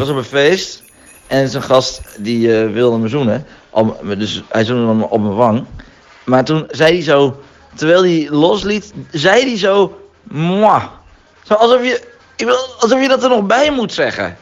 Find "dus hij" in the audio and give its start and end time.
4.16-4.64